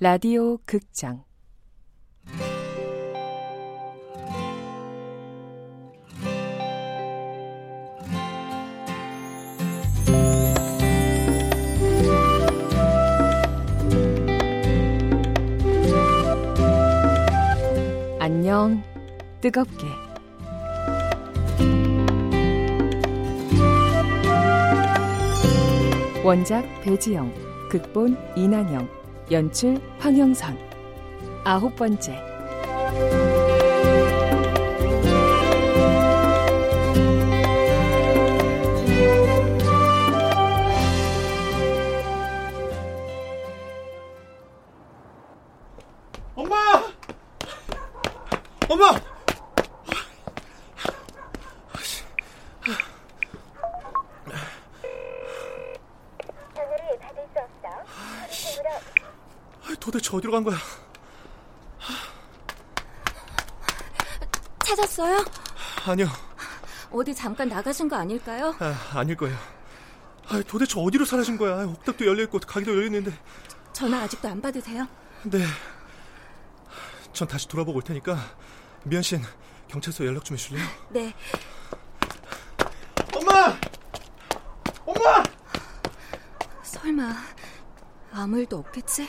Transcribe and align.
라디오 0.00 0.58
극장. 0.58 1.24
안녕 18.20 18.80
뜨겁게. 19.40 19.74
원작 26.24 26.62
배지영 26.84 27.34
극본 27.68 28.16
이난영 28.36 28.97
연출 29.30 29.78
황영선. 29.98 30.56
아홉 31.44 31.76
번째 31.76 32.37
간 60.38 60.44
거야? 60.44 60.56
찾았어요? 64.64 65.24
아니요, 65.86 66.06
어디 66.92 67.14
잠깐 67.14 67.48
나가신 67.48 67.88
거 67.88 67.96
아닐까요? 67.96 68.54
아, 68.60 68.76
아닐 68.98 69.16
거예요. 69.16 69.36
아, 70.28 70.42
도대체 70.46 70.78
어디로 70.78 71.04
사라진 71.04 71.36
거야? 71.38 71.64
옥탑도 71.64 72.06
열려있고 72.06 72.38
가게도 72.40 72.72
열려있는데. 72.72 73.12
전화 73.72 74.02
아직도 74.02 74.28
안 74.28 74.40
받으세요? 74.40 74.86
네. 75.24 75.44
전 77.12 77.26
다시 77.26 77.48
돌아보고 77.48 77.78
올 77.78 77.82
테니까 77.82 78.16
미연 78.84 79.02
씨는 79.02 79.24
경찰서 79.68 80.04
연락 80.06 80.24
좀 80.24 80.36
해줄래요? 80.36 80.64
네. 80.90 81.14
엄마! 83.16 83.56
엄마! 84.86 85.22
설마 86.62 87.12
아무 88.12 88.38
일도 88.38 88.58
없겠지? 88.58 89.08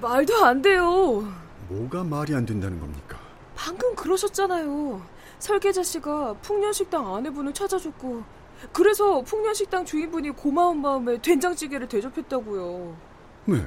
말도 0.00 0.44
안 0.44 0.62
돼요. 0.62 1.26
뭐가 1.68 2.04
말이 2.04 2.34
안 2.34 2.44
된다는 2.44 2.78
겁니까? 2.80 3.18
방금 3.54 3.94
그러셨잖아요. 3.94 5.02
설계자 5.38 5.82
씨가 5.82 6.34
풍년식당 6.42 7.14
아내분을 7.14 7.54
찾아줬고 7.54 8.22
그래서 8.72 9.22
풍년식당 9.22 9.84
주인분이 9.84 10.30
고마운 10.30 10.80
마음에 10.82 11.20
된장찌개를 11.20 11.88
대접했다고요. 11.88 12.96
네. 13.46 13.66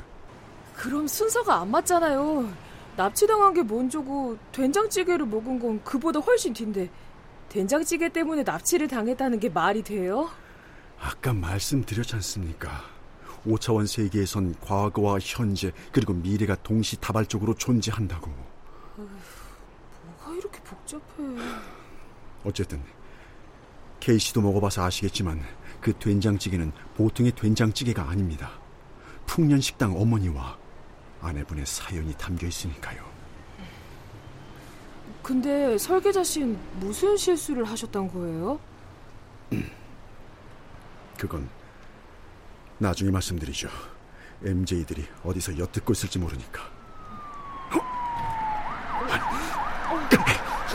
그럼 0.76 1.08
순서가 1.08 1.62
안 1.62 1.72
맞잖아요. 1.72 2.52
납치당한 2.96 3.54
게 3.54 3.64
먼저고 3.64 4.38
된장찌개를 4.52 5.26
먹은 5.26 5.60
건 5.60 5.82
그보다 5.84 6.20
훨씬 6.20 6.54
뒤인데 6.54 6.90
된장찌개 7.50 8.10
때문에 8.10 8.44
납치를 8.44 8.88
당했다는 8.88 9.40
게 9.40 9.50
말이 9.50 9.82
돼요? 9.84 10.30
아까 11.00 11.34
말씀드렸지 11.34 12.16
않습니까? 12.16 12.84
5차원 13.46 13.88
세계에선 13.88 14.56
과거와 14.62 15.20
현재 15.20 15.72
그리고 15.92 16.14
미래가 16.14 16.56
동시다발적으로 16.64 17.56
존재한다고. 17.56 18.32
뭐가 18.98 20.36
이렇게 20.38 20.60
복잡해. 20.62 21.04
어쨌든 22.44 22.82
케이씨도 24.00 24.42
먹어봐서 24.42 24.84
아시겠지만 24.84 25.42
그 25.80 25.94
된장찌개는 25.94 26.72
보통의 26.96 27.34
된장찌개가 27.34 28.10
아닙니다. 28.10 28.52
풍년식당 29.26 29.96
어머니와 30.00 30.58
아내분의 31.22 31.66
사연이 31.66 32.14
담겨 32.14 32.48
있으니까요. 32.48 33.04
근데 35.22 35.78
설계자 35.78 36.22
씨는 36.22 36.60
무슨 36.82 37.16
실수를 37.16 37.64
하셨던 37.64 38.12
거예요? 38.12 38.60
그건 41.18 41.48
나중에 42.84 43.10
말씀드리죠. 43.12 43.70
MJ들이 44.44 45.06
어디서 45.24 45.58
엿듣고 45.58 45.94
있을지 45.94 46.20
모르니까. 46.20 46.62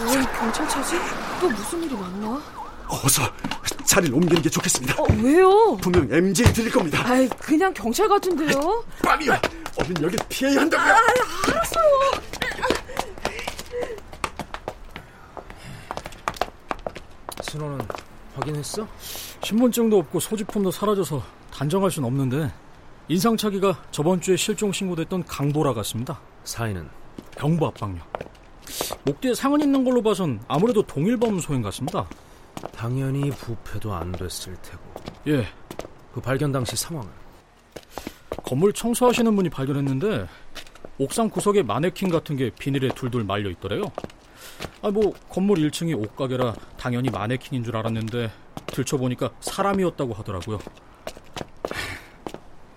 왜 0.00 0.22
경찰차지? 0.38 0.97
또 1.41 1.50
무슨 1.50 1.82
일이 1.82 1.94
났나? 1.94 2.41
어서 2.88 3.22
자리를 3.84 4.14
옮기는 4.14 4.41
게 4.41 4.48
좋겠습니다. 4.48 4.94
어, 5.02 5.06
왜요? 5.22 5.76
분명 5.76 6.08
MJ 6.10 6.52
들릴 6.52 6.70
겁니다. 6.70 7.02
아이, 7.04 7.28
그냥 7.28 7.74
경찰 7.74 8.08
같은데요? 8.08 8.84
빨리요. 9.02 9.32
얼른 9.76 10.02
여길 10.02 10.18
피해야 10.30 10.60
한다고요. 10.62 10.94
신호는 17.42 17.86
확인했어? 18.34 18.88
신분증도 19.42 19.98
없고 19.98 20.20
소지품도 20.20 20.70
사라져서 20.70 21.38
단정할 21.58 21.91
순 21.91 22.04
없는데 22.04 22.52
인상착의가 23.08 23.86
저번 23.91 24.20
주에 24.20 24.36
실종 24.36 24.70
신고됐던 24.70 25.24
강보라 25.24 25.74
같습니다. 25.74 26.20
사인은 26.44 26.88
경부 27.36 27.66
압박력. 27.66 28.06
목 29.04 29.20
뒤에 29.20 29.34
상흔 29.34 29.60
있는 29.62 29.82
걸로 29.82 30.00
봐선 30.00 30.41
아무래도 30.47 30.82
동일범 30.82 31.41
소행 31.41 31.60
같습니다. 31.62 32.08
당연히 32.72 33.30
부패도 33.30 33.92
안 33.92 34.12
됐을 34.12 34.54
테고 34.62 34.82
예, 35.26 35.48
그 36.14 36.20
발견 36.20 36.52
당시 36.52 36.76
상황은 36.76 37.10
건물 38.44 38.72
청소하시는 38.72 39.34
분이 39.34 39.48
발견했는데 39.50 40.28
옥상 40.98 41.28
구석에 41.28 41.64
마네킹 41.64 42.08
같은 42.08 42.36
게 42.36 42.50
비닐에 42.50 42.88
둘둘 42.94 43.24
말려 43.24 43.50
있더래요. 43.50 43.82
아 44.80 44.91
뭐 44.91 45.12
건물 45.28 45.58
1층이 45.58 46.00
옷가게라 46.00 46.54
당연히 46.76 47.10
마네킹인 47.10 47.64
줄 47.64 47.76
알았는데 47.76 48.30
들춰보니까 48.66 49.30
사람이었다고 49.41 50.14
하더라고요. 50.14 50.60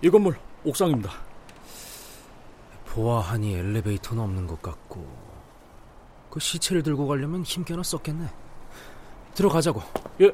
이 0.02 0.10
건물 0.10 0.36
옥상입니다. 0.64 1.12
보아하니 2.86 3.54
엘리베이터는 3.54 4.20
없는 4.20 4.48
것 4.48 4.60
같고 4.60 5.06
그 6.28 6.40
시체를 6.40 6.82
들고 6.82 7.06
가려면 7.06 7.44
힘께나 7.44 7.84
썼겠네. 7.84 8.26
들어가자고. 9.34 9.80
예. 10.20 10.32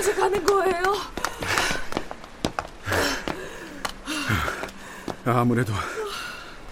어디까지 0.00 0.14
가는 0.14 0.44
거예요? 0.44 0.82
아무래도 5.24 5.72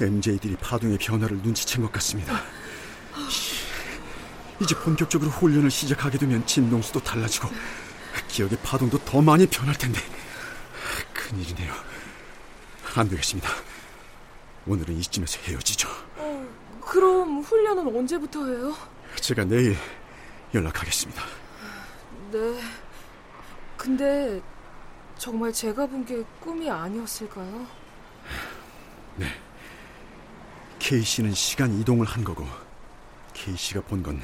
MJ들이 0.01 0.57
파동의 0.57 0.99
변화를 0.99 1.41
눈치챈 1.43 1.83
것 1.83 1.93
같습니다. 1.93 2.41
이제 4.61 4.75
본격적으로 4.75 5.31
훈련을 5.31 5.71
시작하게 5.71 6.19
되면 6.19 6.45
진동수도 6.47 7.01
달라지고 7.01 7.49
기억의 8.29 8.59
파동도 8.63 8.99
더 9.05 9.21
많이 9.21 9.47
변할 9.47 9.77
텐데 9.77 10.01
큰일이네요. 11.13 11.73
안 12.97 13.09
되겠습니다. 13.09 13.49
오늘은 14.67 14.97
이쯤에서 14.97 15.39
헤어지죠. 15.45 15.89
그럼 16.81 17.43
훈련은 17.43 17.95
언제부터 17.95 18.47
해요? 18.47 18.75
제가 19.21 19.45
내일 19.45 19.77
연락하겠습니다. 20.55 21.23
네. 22.33 22.61
근데 23.79 24.43
정말 25.17 25.53
제가 25.53 25.87
본 25.87 26.05
게 26.05 26.23
꿈이 26.41 26.69
아니었을까요? 26.71 27.67
K씨는 30.79 31.33
시간 31.35 31.73
이동을 31.73 32.07
한 32.07 32.25
거고 32.25 32.45
K씨가 33.35 33.83
본 33.83 34.03
건 34.03 34.21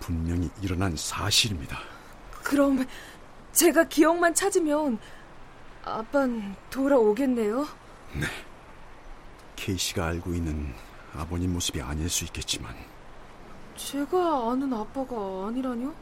분명히 0.00 0.48
일어난 0.62 0.94
사실입니다. 0.96 1.78
그럼 2.42 2.86
제가 3.52 3.84
기억만 3.84 4.32
찾으면 4.34 4.98
아빤 5.84 6.54
돌아오겠네요. 6.70 7.66
네. 8.14 8.26
케이 9.56 9.76
씨가 9.76 10.06
알고 10.06 10.32
있는 10.34 10.72
아버님 11.14 11.52
모습이 11.54 11.82
아닐 11.82 12.08
수 12.08 12.24
있겠지만 12.24 12.74
제가 13.76 14.50
아는 14.52 14.72
아빠가 14.72 15.46
아니라뇨? 15.48 15.92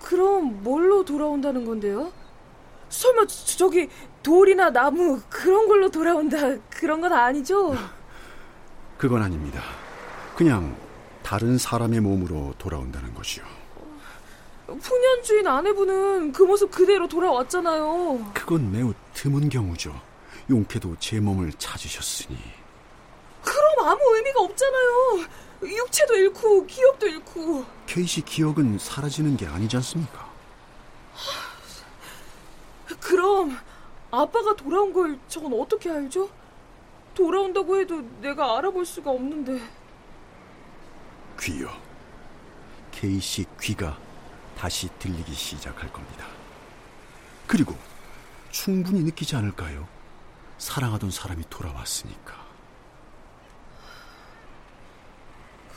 그럼 0.00 0.62
뭘로 0.62 1.04
돌아온다는 1.04 1.64
건데요? 1.64 2.12
설마 2.88 3.26
저기 3.26 3.88
돌이나 4.22 4.70
나무 4.70 5.20
그런 5.28 5.66
걸로 5.68 5.90
돌아온다 5.90 6.56
그런 6.70 7.00
건 7.00 7.12
아니죠? 7.12 7.74
그건 8.98 9.22
아닙니다. 9.22 9.62
그냥 10.36 10.76
다른 11.22 11.58
사람의 11.58 12.00
몸으로 12.00 12.54
돌아온다는 12.58 13.14
것이요. 13.14 13.44
풍년 14.66 15.22
주인 15.22 15.46
아내분은 15.46 16.32
그 16.32 16.42
모습 16.42 16.70
그대로 16.70 17.06
돌아왔잖아요. 17.08 18.32
그건 18.32 18.72
매우 18.72 18.94
드문 19.12 19.48
경우죠. 19.48 20.00
용케도 20.48 20.96
제 20.98 21.20
몸을 21.20 21.52
찾으셨으니. 21.58 22.36
그럼 23.42 23.88
아무 23.88 24.16
의미가 24.16 24.40
없잖아요. 24.40 25.24
육체도 25.66 26.14
잃고 26.16 26.66
기억도 26.66 27.06
잃고. 27.06 27.64
케이시 27.86 28.22
기억은 28.22 28.78
사라지는 28.78 29.36
게 29.36 29.46
아니지 29.46 29.76
않습니까? 29.76 30.32
그럼 33.00 33.58
아빠가 34.10 34.54
돌아온 34.54 34.92
걸 34.92 35.18
저건 35.28 35.52
어떻게 35.60 35.90
알죠? 35.90 36.30
돌아온다고 37.14 37.78
해도 37.78 38.00
내가 38.20 38.58
알아볼 38.58 38.84
수가 38.84 39.10
없는데. 39.10 39.60
귀요. 41.40 41.70
케이시 42.92 43.44
귀가 43.60 43.98
다시 44.56 44.88
들리기 44.98 45.32
시작할 45.32 45.92
겁니다. 45.92 46.26
그리고 47.46 47.76
충분히 48.50 49.02
느끼지 49.02 49.36
않을까요? 49.36 49.86
사랑하던 50.58 51.10
사람이 51.10 51.44
돌아왔으니까. 51.50 52.43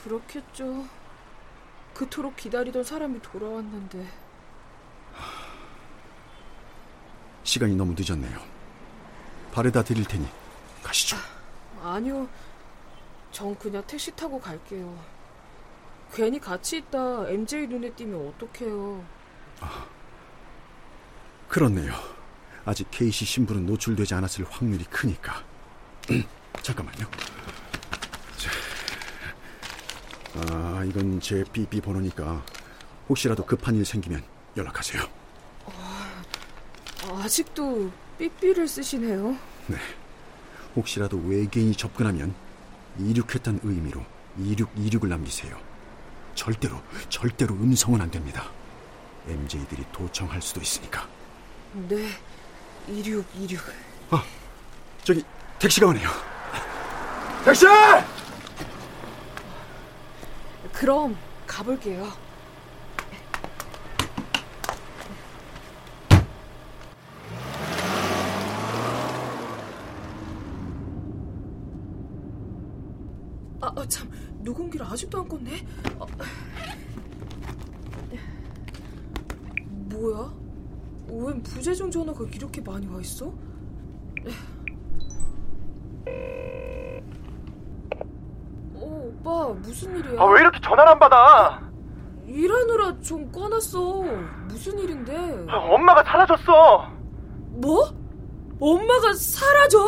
그렇겠죠. 0.08 0.88
그토록 1.94 2.38
기다리던 2.38 2.84
사람이 2.84 3.22
돌아왔는데. 3.22 4.08
시간이 7.44 7.76
너무 7.76 7.94
늦었네요. 7.98 8.40
바래다 9.52 9.84
드릴 9.84 10.06
테니 10.06 10.28
가시죠. 10.84 11.18
아니요. 11.84 12.28
전 13.32 13.58
그냥 13.58 13.84
택시 13.86 14.12
타고 14.16 14.40
갈게요. 14.40 14.98
괜히 16.14 16.40
같이 16.40 16.78
있다 16.78 17.28
MJ 17.30 17.68
눈에 17.68 17.92
띄면 17.92 18.30
어떡해요. 18.30 19.04
그렇네요. 21.50 21.94
아직 22.66 22.88
케이시 22.92 23.26
신분은 23.26 23.66
노출되지 23.66 24.14
않았을 24.14 24.46
확률이 24.50 24.84
크니까. 24.86 25.44
잠깐만요. 26.62 27.06
자, 28.38 28.52
아, 30.38 30.84
이건 30.88 31.20
제 31.20 31.44
삐삐 31.52 31.82
번호니까 31.82 32.44
혹시라도 33.10 33.46
급한 33.46 33.76
일 33.76 33.86
생기면 33.86 34.24
연락하세요. 34.56 35.02
아직도 37.24 37.92
삐삐를 38.18 38.68
쓰시네요. 38.68 39.38
네. 39.68 39.78
혹시라도 40.76 41.18
외계인이 41.18 41.74
접근하면 41.76 42.34
이륙했다는 43.00 43.62
의미로 43.64 44.04
2626을 44.40 45.08
남기세요. 45.08 45.58
절대로, 46.36 46.80
절대로 47.10 47.56
음성은 47.56 48.00
안 48.02 48.12
됩니다. 48.12 48.44
MJ들이 49.28 49.84
도청할 49.92 50.42
수도 50.42 50.62
있으니까. 50.62 51.08
네. 51.74 52.10
2626. 52.88 53.74
아, 54.12 54.24
저기 55.04 55.24
택시가 55.60 55.88
오네요. 55.88 56.10
택시! 57.44 57.66
그럼 60.80 61.18
가볼게요. 61.48 62.06
아, 73.60 73.74
아, 73.76 73.88
참, 73.88 74.08
녹음기를 74.44 74.86
아직도 74.86 75.20
안 75.20 75.28
껐네. 75.28 75.66
아, 76.00 76.06
뭐야? 79.66 80.32
웬 81.08 81.42
부재중 81.42 81.90
전화가 81.90 82.24
이렇게 82.32 82.62
많이 82.62 82.86
와 82.86 83.02
있어? 83.02 83.34
어, 89.24 89.48
오빠 89.50 89.54
무슨 89.60 89.98
일이야? 89.98 90.22
아, 90.22 90.26
왜 90.26 90.42
이렇게 90.42 90.60
전화를 90.62 90.92
안 90.94 91.00
받아? 91.00 91.62
일하느라 92.26 93.00
좀 93.02 93.32
꺼놨어. 93.32 94.04
무슨 94.48 94.78
일인데? 94.80 95.46
아, 95.50 95.58
엄마가 95.58 96.04
사라졌어. 96.04 96.88
뭐? 97.52 97.90
엄마가 98.60 99.14
사라져? 99.14 99.80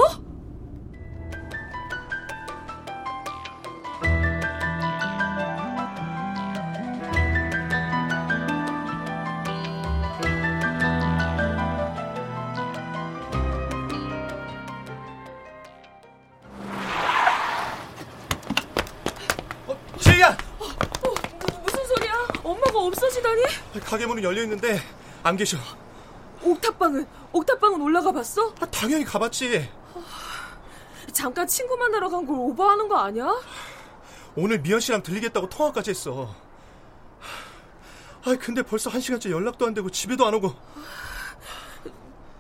가게 23.90 24.06
문은 24.06 24.22
열려 24.24 24.44
있는데 24.44 24.80
안 25.24 25.36
계셔. 25.36 25.58
옥탑방은 26.44 27.08
옥탑방은 27.34 27.82
올라가 27.82 28.12
봤어? 28.12 28.54
아, 28.60 28.66
당연히 28.68 29.04
가봤지. 29.04 29.68
잠깐 31.12 31.48
친구 31.48 31.76
만나러 31.76 32.08
간 32.08 32.24
걸 32.26 32.36
오버하는 32.38 32.88
거 32.88 32.98
아니야? 33.00 33.28
오늘 34.36 34.60
미연 34.60 34.80
씨랑 34.80 35.02
들리겠다고 35.02 35.50
통화까지 35.50 35.90
했어. 35.90 36.36
아, 38.26 38.36
근데 38.40 38.62
벌써 38.62 38.92
한 38.92 39.02
시간째 39.02 39.32
연락도 39.32 39.66
안 39.66 39.74
되고 39.74 39.90
집에도 39.90 40.28
안 40.28 40.36
오고. 40.36 40.54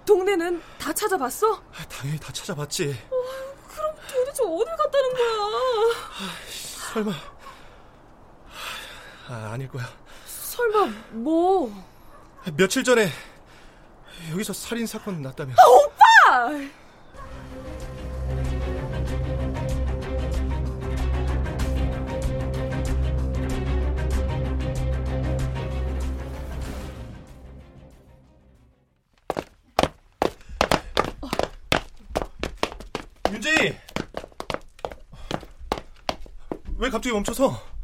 동네는 0.05 0.61
다 0.77 0.93
찾아봤어? 0.93 1.55
아, 1.55 1.85
당연히 1.89 2.19
다 2.19 2.31
찾아봤지. 2.31 2.95
그럼 3.73 3.95
도대체 4.07 4.43
어딜 4.43 4.75
갔다는 4.75 5.13
거야? 5.13 5.29
설마. 6.93 7.11
아, 9.29 9.51
아닐 9.53 9.67
거야. 9.67 9.85
설마 10.59 10.93
뭐? 11.11 11.71
며칠 12.57 12.83
전에 12.83 13.09
여기서 14.31 14.51
살인 14.51 14.85
사건 14.85 15.21
났다며. 15.21 15.53
오빠! 15.53 16.51
윤재희! 33.31 33.77
왜 36.77 36.89
갑자기 36.89 37.13
멈춰서? 37.13 37.78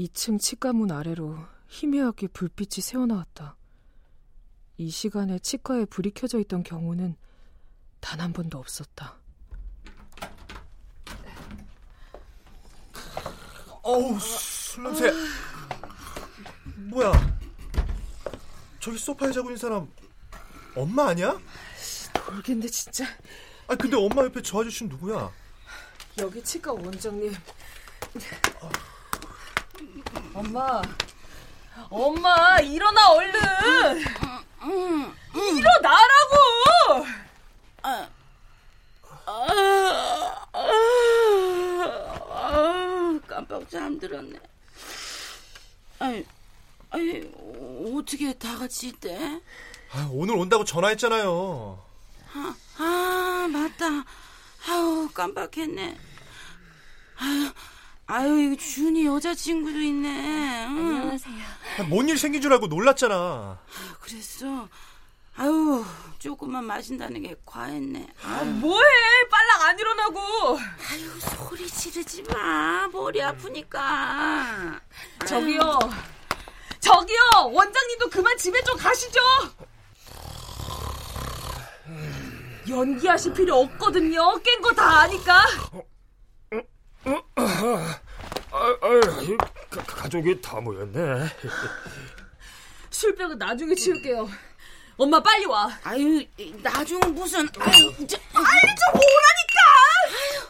2층 0.00 0.40
치과문 0.40 0.90
아래로 0.92 1.36
희미하게 1.68 2.28
불빛이 2.28 2.80
새어나왔다. 2.80 3.56
이 4.78 4.88
시간에 4.88 5.38
치과에 5.38 5.84
불이 5.84 6.12
켜져 6.12 6.38
있던 6.40 6.62
경우는 6.62 7.16
단 8.00 8.18
한 8.20 8.32
번도 8.32 8.58
없었다. 8.58 9.18
어우, 13.82 14.18
술 14.18 14.84
냄새. 14.84 15.12
뭐야? 16.88 17.12
저기 18.80 18.96
소파에 18.96 19.30
자고 19.32 19.48
있는 19.50 19.58
사람 19.58 19.86
엄마 20.74 21.08
아니야? 21.08 21.38
모르겠네 22.26 22.68
진짜. 22.68 23.04
아 23.68 23.74
근데 23.76 23.96
엄마 23.98 24.24
옆에 24.24 24.40
저 24.40 24.60
아저씨는 24.62 24.92
누구야? 24.92 25.30
여기 26.18 26.42
치과 26.42 26.72
원장님. 26.72 27.34
엄마, 30.40 30.80
엄마 31.90 32.58
일어나 32.60 33.10
얼른. 33.10 33.34
일어나라고. 35.34 36.36
아, 37.82 38.08
깜빡 43.28 43.68
잠들었네. 43.68 44.40
아니, 45.98 46.24
아니, 46.88 47.30
어떻게 47.94 48.32
다 48.32 48.56
같이 48.56 48.88
있대? 48.88 49.42
아, 49.92 50.08
오늘 50.10 50.36
온다고 50.36 50.64
전화했잖아요. 50.64 51.84
아, 52.32 52.54
아 52.78 53.48
맞다. 53.52 53.84
아유 54.68 55.08
깜빡했네. 55.12 55.98
아유, 57.18 57.52
아유 58.10 58.40
이거 58.40 58.56
준이 58.56 59.06
여자친구도 59.06 59.78
있네. 59.78 60.08
응. 60.66 60.76
안녕하세요. 60.96 61.34
뭔 61.88 62.08
일 62.08 62.18
생긴 62.18 62.42
줄 62.42 62.52
알고 62.52 62.66
놀랐잖아. 62.66 63.58
그랬어. 64.00 64.68
아유 65.36 65.84
조금만 66.18 66.64
마신다는 66.64 67.22
게 67.22 67.36
과했네. 67.46 68.08
아, 68.24 68.42
뭐해? 68.44 68.82
빨랑 69.30 69.62
안 69.62 69.78
일어나고. 69.78 70.58
아유 70.58 71.20
소리 71.20 71.68
지르지 71.68 72.24
마. 72.24 72.88
머리 72.88 73.22
아프니까. 73.22 74.80
저기요. 75.26 75.78
저기요. 76.80 77.18
원장님도 77.52 78.10
그만 78.10 78.36
집에 78.38 78.60
좀 78.64 78.76
가시죠. 78.76 79.20
연기하실 82.68 83.32
필요 83.34 83.56
없거든요. 83.60 84.36
깬 84.42 84.60
거 84.62 84.72
다 84.74 85.00
아니까. 85.02 85.44
아, 87.04 88.00
아유, 88.82 89.36
가, 89.70 89.82
가족이 89.84 90.40
다 90.40 90.60
모였네. 90.60 91.28
술병은 92.90 93.38
나중에 93.38 93.74
치울게요. 93.74 94.28
엄마 94.96 95.22
빨리 95.22 95.46
와. 95.46 95.70
아유 95.82 96.22
나중 96.62 97.00
무슨 97.14 97.40
아유 97.58 98.06
저, 98.06 98.18
빨리 98.32 98.74
좀 98.76 98.94
오라니까. 98.94 100.49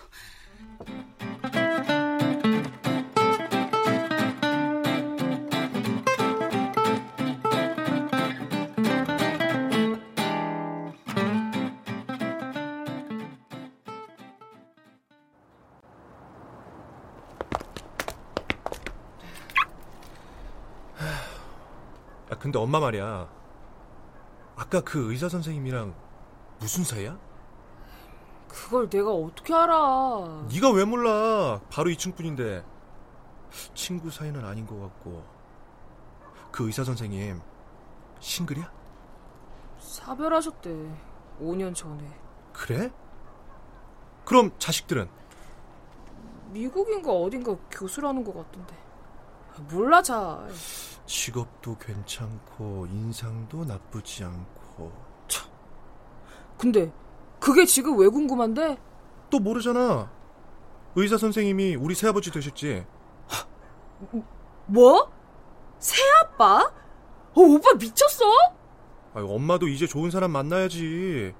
야, 22.30 22.38
근데 22.38 22.58
엄마 22.58 22.80
말이야. 22.80 23.28
아까 24.56 24.80
그 24.82 25.10
의사 25.10 25.28
선생님이랑 25.28 25.94
무슨 26.60 26.84
사이야? 26.84 27.18
그걸 28.48 28.88
내가 28.90 29.12
어떻게 29.12 29.54
알아? 29.54 30.46
네가 30.52 30.70
왜 30.72 30.84
몰라? 30.84 31.60
바로 31.70 31.90
2층 31.90 32.14
분인데. 32.14 32.64
친구 33.74 34.10
사이는 34.10 34.44
아닌 34.44 34.66
것 34.66 34.78
같고. 34.80 35.24
그 36.52 36.66
의사 36.66 36.84
선생님 36.84 37.40
싱글이야? 38.20 38.70
사별하셨대. 39.78 40.70
5년 41.40 41.74
전에. 41.74 42.04
그래? 42.52 42.92
그럼 44.24 44.52
자식들은? 44.58 45.08
미국인가 46.50 47.12
어딘가 47.12 47.56
교수라는 47.70 48.22
것 48.24 48.34
같던데. 48.34 48.76
몰라 49.70 50.02
잘. 50.02 50.48
직업도 51.10 51.76
괜찮고 51.78 52.86
인상도 52.86 53.64
나쁘지 53.64 54.22
않고 54.22 54.92
근데 56.56 56.92
그게 57.40 57.64
지금 57.64 57.98
왜 57.98 58.06
궁금한데? 58.06 58.78
또 59.28 59.40
모르잖아. 59.40 60.08
의사 60.94 61.16
선생님이 61.16 61.74
우리 61.74 61.94
새아버지 61.96 62.30
되셨지. 62.30 62.86
뭐? 64.66 65.10
새아빠? 65.80 66.62
어, 66.62 67.40
오빠 67.40 67.72
미쳤어? 67.74 68.24
아, 69.14 69.20
엄마도 69.20 69.66
이제 69.66 69.86
좋은 69.86 70.10
사람 70.10 70.30
만나야지. 70.30 71.34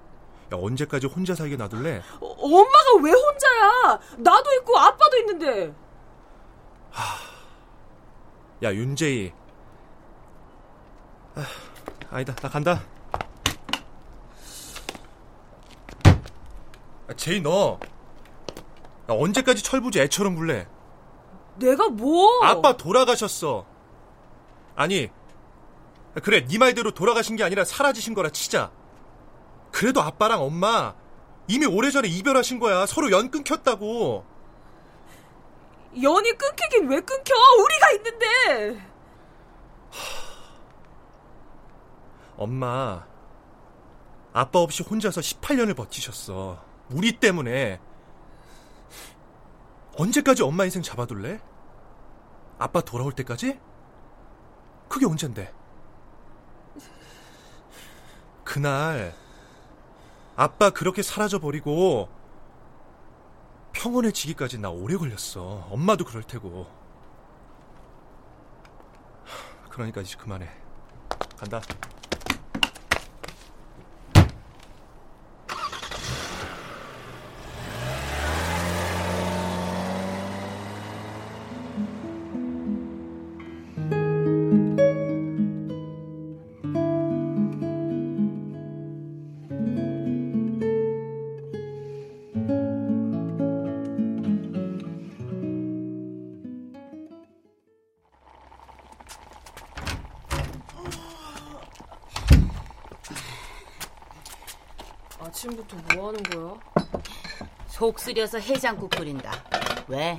야, 0.53 0.57
언제까지 0.57 1.07
혼자 1.07 1.35
살게 1.35 1.57
놔둘래? 1.57 2.03
어, 2.21 2.27
엄마가 2.27 3.03
왜 3.03 3.13
혼자야? 3.13 4.01
나도 4.19 4.53
있고 4.55 4.79
아빠도 4.79 5.17
있는데. 5.19 5.75
야, 8.63 8.75
윤재희. 8.75 9.40
아, 11.35 11.47
아니다, 12.11 12.35
나 12.35 12.49
간다. 12.49 12.83
아, 17.09 17.15
제이 17.17 17.41
너. 17.41 17.79
야, 17.83 17.87
언제까지 19.09 19.63
철부지 19.63 20.01
애처럼 20.01 20.35
굴래? 20.37 20.67
내가 21.57 21.89
뭐? 21.89 22.45
아빠 22.45 22.77
돌아가셨어. 22.77 23.67
아니, 24.77 25.11
그래, 26.23 26.45
네 26.47 26.59
말대로 26.59 26.93
돌아가신 26.93 27.37
게 27.37 27.45
아니라 27.45 27.65
사라지신 27.65 28.15
거라 28.15 28.31
치자. 28.31 28.71
그래도 29.71 30.01
아빠랑 30.01 30.43
엄마 30.43 30.95
이미 31.47 31.67
오래전에 31.67 32.09
이별하신 32.09 32.59
거야. 32.61 32.87
서로 32.87 33.11
연 33.11 33.31
끊겼다고. 33.31 34.25
연이 36.03 36.33
끊기긴 36.33 36.89
왜 36.89 37.01
끊겨? 37.01 37.35
우리가 37.63 37.91
있는데. 37.93 38.81
엄마, 42.41 43.07
아빠 44.33 44.61
없이 44.61 44.83
혼자서 44.83 45.21
18년을 45.21 45.77
버티셨어. 45.77 46.65
우리 46.91 47.13
때문에. 47.13 47.79
언제까지 49.99 50.43
엄마 50.43 50.65
인생 50.65 50.81
잡아둘래? 50.81 51.39
아빠 52.59 52.81
돌아올 52.81 53.13
때까지? 53.13 53.61
그게 54.89 55.05
언젠데? 55.05 55.53
그날, 58.43 59.15
아빠 60.35 60.71
그렇게 60.71 61.03
사라져버리고, 61.03 62.09
평온해지기까지 63.73 64.59
나 64.61 64.71
오래 64.71 64.97
걸렸어. 64.97 65.69
엄마도 65.71 66.07
그럴 66.07 66.23
테고. 66.23 66.67
그러니까 69.69 70.01
이제 70.01 70.17
그만해. 70.17 70.49
간다. 71.37 71.61
아침부터 105.41 105.77
뭐 105.95 106.09
하는 106.09 106.23
거야? 106.25 106.61
속 107.67 107.99
쓰려서 107.99 108.39
해장국 108.39 108.91
끓인다. 108.91 109.33
왜? 109.89 110.19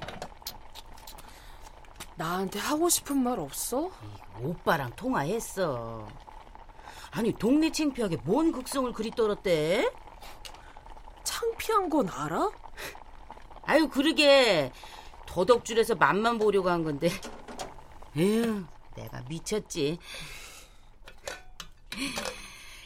나한테 2.15 2.59
하고 2.59 2.89
싶은 2.89 3.17
말 3.17 3.39
없어? 3.39 3.91
오빠랑 4.41 4.95
통화했어. 4.95 6.07
아니 7.11 7.31
동네 7.33 7.71
창피하게 7.71 8.17
뭔 8.23 8.51
극성을 8.51 8.91
그리 8.93 9.11
떨었대? 9.11 9.91
창피한 11.23 11.89
건 11.89 12.09
알아? 12.09 12.51
아유 13.63 13.89
그러게 13.89 14.71
도덕줄에서 15.27 15.95
맛만 15.95 16.39
보려고 16.39 16.69
한 16.69 16.83
건데. 16.83 17.09
에휴 18.17 18.65
내가 18.95 19.21
미쳤지. 19.29 19.99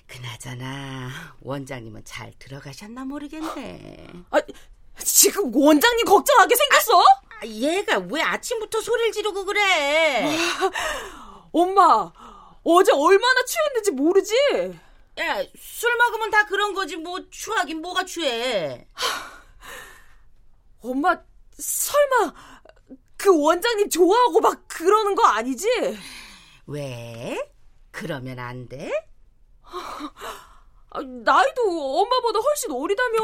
그나저나 0.07 1.09
원장님은 1.41 2.05
잘 2.05 2.31
들어가셨나 2.39 3.05
모르겠네. 3.05 4.07
아, 4.31 4.41
지금 5.03 5.53
원장님 5.53 6.05
걱정하게 6.05 6.55
생겼어? 6.55 6.99
아, 7.01 7.45
얘가 7.45 7.97
왜 7.99 8.21
아침부터 8.21 8.81
소리를 8.81 9.11
지르고 9.11 9.45
그래? 9.45 10.37
엄마, 11.51 12.11
어제 12.63 12.91
얼마나 12.91 13.43
취했는지 13.45 13.91
모르지? 13.91 14.33
야, 15.19 15.43
술 15.57 15.95
먹으면 15.97 16.29
다 16.29 16.45
그런 16.45 16.73
거지. 16.73 16.97
뭐 16.97 17.19
추하긴 17.29 17.81
뭐가 17.81 18.05
추해. 18.05 18.87
엄마, 20.81 21.17
설마 21.57 22.33
그 23.17 23.41
원장님 23.41 23.89
좋아하고 23.89 24.39
막 24.41 24.67
그러는 24.67 25.15
거 25.15 25.25
아니지? 25.25 25.67
왜? 26.67 27.49
그러면 27.91 28.39
안 28.39 28.67
돼? 28.67 28.91
아, 29.71 31.01
나이도 31.01 31.99
엄마보다 32.01 32.39
훨씬 32.39 32.71
어리다며. 32.71 33.19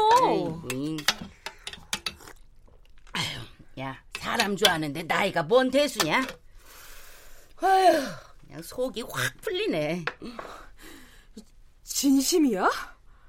아유, 3.12 3.38
야, 3.78 3.96
사람 4.18 4.56
좋아하는데 4.56 5.02
나이가 5.04 5.42
뭔 5.42 5.70
대수냐? 5.70 6.26
아휴, 7.62 8.02
그냥 8.46 8.62
속이 8.62 9.02
확 9.02 9.32
풀리네. 9.40 10.04
진심이야? 11.84 12.70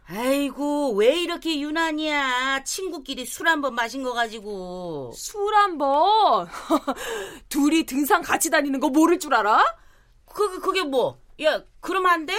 아이고, 0.06 0.94
왜 0.96 1.18
이렇게 1.22 1.60
유난이야? 1.60 2.64
친구끼리 2.66 3.26
술 3.26 3.48
한 3.48 3.62
번 3.62 3.74
마신 3.76 4.04
거 4.04 4.12
가지고. 4.14 5.14
술 5.16 5.54
한 5.56 5.78
번? 5.78 6.48
둘이 7.48 7.86
등산 7.86 8.22
같이 8.22 8.50
다니는 8.50 8.80
거 8.82 8.90
모를 8.90 9.18
줄 9.20 9.34
알아? 9.34 9.64
그게, 10.26 10.60
그게 10.60 10.84
뭐? 10.84 11.20
야, 11.42 11.64
그럼 11.80 12.06
안 12.08 12.26
돼? 12.26 12.34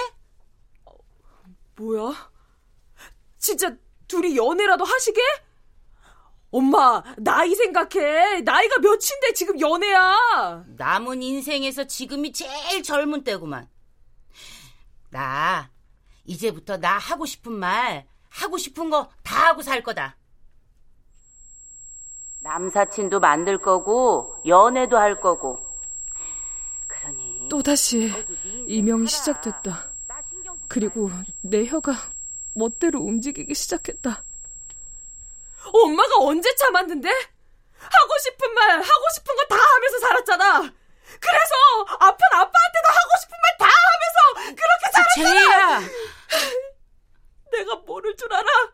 뭐야? 1.77 2.31
진짜 3.39 3.75
둘이 4.09 4.37
연애라도 4.37 4.85
하시게? 4.85 5.21
엄마, 6.51 7.03
나이 7.19 7.55
생각해. 7.55 8.43
나이가 8.43 8.79
몇인데 8.79 9.33
지금 9.35 9.59
연애야. 9.61 10.65
남은 10.77 11.21
인생에서 11.23 11.85
지금이 11.85 12.33
제일 12.33 12.83
젊은 12.83 13.25
때구만. 13.25 13.69
나, 15.11 15.69
이제부터 16.25 16.77
나 16.79 16.97
하고 16.99 17.27
싶은 17.27 17.53
말, 17.53 18.07
하고 18.31 18.57
싶은 18.57 18.91
거 18.91 19.09
다 19.25 19.49
하고 19.49 19.63
살 19.63 19.83
거다. 19.83 20.17
남사친도 22.41 23.21
만들 23.21 23.61
거고, 23.61 24.37
연애도 24.47 24.97
할 24.97 25.21
거고. 25.21 25.59
그러니. 26.87 27.49
또다시 27.49 28.13
이명이 28.69 29.07
시작됐다. 29.09 29.94
그리고 30.75 31.09
내 31.41 31.65
혀가 31.67 31.93
멋대로 32.55 32.99
움직이기 32.99 33.55
시작했다. 33.55 34.25
엄마가 35.73 36.17
언제 36.19 36.53
참았는데? 36.57 37.09
하고 37.79 38.19
싶은 38.25 38.53
말, 38.55 38.71
하고 38.83 39.05
싶은 39.15 39.37
거 39.37 39.45
다 39.47 39.55
하면서 39.57 39.99
살았잖아. 40.01 40.61
그래서 41.21 41.55
아픈 42.01 42.25
아빠한테도 42.33 42.89
하고 42.89 43.11
싶은 43.21 43.37
말 43.41 43.57
다 43.59 43.67
하면서 43.71 44.57
그렇게 44.57 44.91
살았잖아. 44.93 45.81
제이야. 45.81 45.81
내가 47.53 47.77
모를 47.77 48.17
줄 48.17 48.35
알아? 48.35 48.73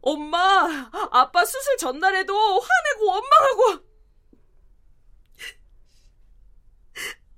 엄마, 0.00 0.88
아빠 1.10 1.44
수술 1.44 1.76
전날에도 1.76 2.34
화내고 2.60 3.06
원망하고 3.10 3.84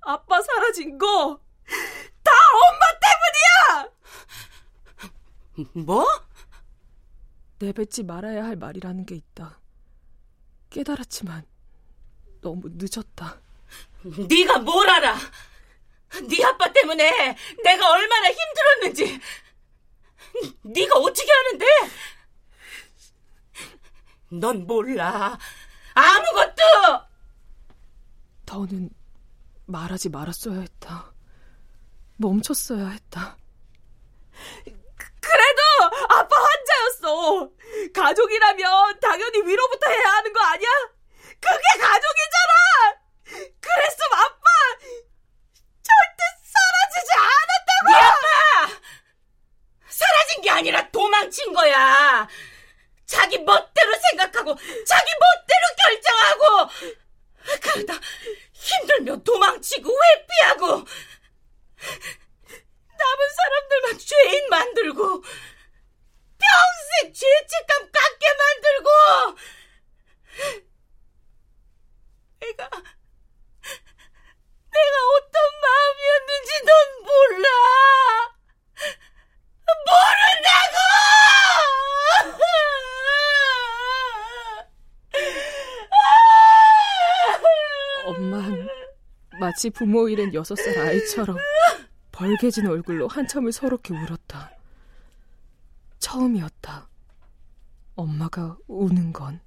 아빠 0.03 0.41
사라진 0.41 0.97
거 0.97 1.37
다 2.25 2.31
엄마! 2.53 2.94
뭐? 5.73 6.05
내뱉지 7.59 8.03
말아야 8.03 8.43
할 8.43 8.55
말이라는 8.55 9.05
게 9.05 9.15
있다. 9.15 9.59
깨달았지만 10.69 11.45
너무 12.41 12.69
늦었다. 12.73 13.39
네가 14.03 14.59
뭘 14.59 14.89
알아? 14.89 15.17
네 16.27 16.43
아빠 16.45 16.71
때문에 16.71 17.35
내가 17.63 17.91
얼마나 17.91 18.27
힘들었는지 18.29 19.19
네가 20.63 20.99
어떻게 20.99 21.27
아는데? 21.31 21.65
넌 24.29 24.67
몰라 24.67 25.37
아무것도 25.93 26.61
더는 28.45 28.89
말하지 29.65 30.09
말았어야 30.09 30.59
했다. 30.59 31.13
멈췄어야 32.17 32.89
했다. 32.89 33.37
환자였어. 37.05 37.51
가족이라면 37.93 38.99
당연히 38.99 39.41
위로부터 39.45 39.89
해야 39.89 40.05
하는 40.13 40.33
거 40.33 40.39
아니야? 40.41 40.67
그게 41.39 41.79
가족이잖아. 41.79 42.53
그랬으면 43.61 44.13
아빠 44.13 44.45
절대 45.83 46.23
사라지지 46.43 47.13
않았다고. 47.13 47.89
네 47.89 47.95
아빠 47.95 48.81
사라진 49.87 50.41
게 50.41 50.49
아니라 50.49 50.89
도망친 50.89 51.53
거야. 51.53 52.27
자기 53.05 53.37
멋대로 53.37 53.93
생각하고 54.09 54.55
자기 54.55 55.11
멋대로 55.19 55.65
결정하고 55.77 56.69
그러다 57.61 57.93
힘들면 58.51 59.23
도망치고 59.23 59.91
회피하고 59.91 60.67
남은 62.97 63.29
사람들만 63.35 63.97
죄인 63.99 64.49
만들고 64.49 65.23
평생 66.45 67.13
죄책감 67.13 67.91
갖게 67.91 68.25
만들고! 68.37 68.89
내가 72.41 72.69
내가 74.75 74.95
어떤 75.15 75.35
마음이었는지 75.61 76.49
넌 76.65 76.69
몰라! 77.03 77.47
모른다고! 79.85 80.77
엄만 88.05 88.69
마치 89.39 89.69
부모 89.69 90.07
잃은 90.09 90.33
여섯 90.33 90.55
살 90.55 90.77
아이처럼 90.77 91.37
벌개진 92.11 92.67
얼굴로 92.67 93.07
한참을 93.07 93.51
서럽게 93.51 93.93
울었다. 93.93 94.24
처음이었다. 96.25 96.89
엄마가 97.95 98.57
우는 98.67 99.13
건. 99.13 99.39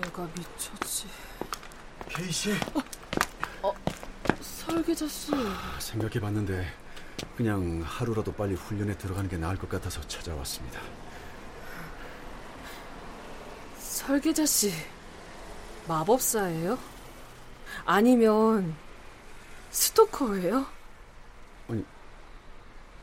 내가 0.00 0.26
미쳤지. 0.36 1.31
케이 2.14 2.30
씨, 2.30 2.52
설계자 4.40 5.06
씨. 5.08 5.32
생각해봤는데 5.78 6.66
그냥 7.36 7.82
하루라도 7.84 8.32
빨리 8.32 8.54
훈련에 8.54 8.96
들어가는 8.98 9.28
게 9.30 9.36
나을 9.36 9.56
것 9.56 9.68
같아서 9.68 10.00
찾아왔습니다. 10.02 10.80
설계자 13.78 14.44
씨. 14.46 14.72
마법사예요? 15.88 16.78
아니면 17.84 18.74
스토커예요? 19.70 20.66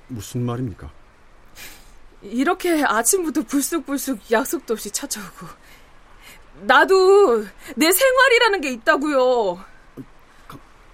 무슨 0.08 0.42
말입니까? 0.44 0.92
이렇게 2.22 2.84
아침부터 2.84 3.44
불쑥불쑥 3.44 4.32
약속도 4.32 4.74
없이 4.74 4.90
찾아오고 4.90 5.46
나도 6.62 7.46
내 7.76 7.92
생활이라는 7.92 8.62
게 8.62 8.72
있다고요. 8.72 9.56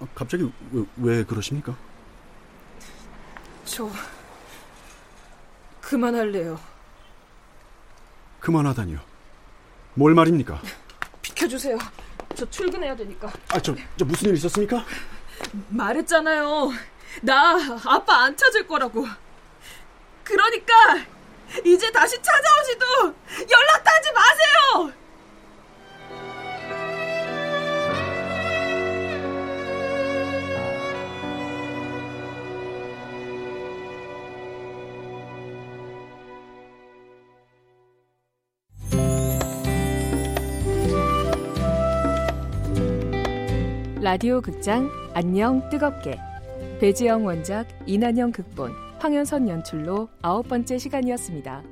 아, 0.00 0.06
갑자기 0.14 0.50
왜, 0.72 0.84
왜 0.96 1.24
그러십니까? 1.24 1.76
저 3.64 3.90
그만할래요. 5.80 6.60
그만하다니요. 8.40 9.00
뭘 9.94 10.14
말입니까? 10.14 10.60
비켜주세요. 11.22 11.78
저 12.34 12.48
출근해야 12.50 12.94
되니까. 12.96 13.32
아, 13.48 13.60
저, 13.60 13.74
저 13.96 14.04
무슨 14.04 14.28
일 14.28 14.34
있었습니까? 14.34 14.84
말했잖아요. 15.68 16.70
나 17.22 17.56
아빠 17.86 18.22
안 18.24 18.36
찾을 18.36 18.66
거라고. 18.66 19.06
그러니까 20.22 20.74
이제 21.64 21.90
다시 21.90 22.20
찾아오시도 22.20 22.86
연락도 22.86 22.95
라디오 44.06 44.40
극장 44.40 44.88
안녕 45.14 45.68
뜨겁게 45.68 46.16
배지영 46.78 47.26
원작 47.26 47.66
이난영 47.86 48.30
극본 48.30 48.70
황현선 49.00 49.48
연출로 49.48 50.08
아홉 50.22 50.46
번째 50.48 50.78
시간이었습니다. 50.78 51.64